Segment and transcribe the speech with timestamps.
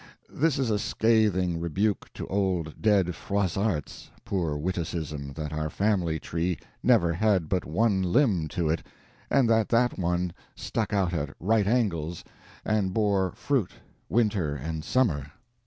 [0.33, 6.57] This is a scathing rebuke to old dead Froissart's poor witticism that our family tree
[6.81, 8.81] never had but one limb to it,
[9.29, 12.23] and that that one stuck out at right angles,
[12.65, 13.73] and bore fruit
[14.09, 15.31] winter, and summer.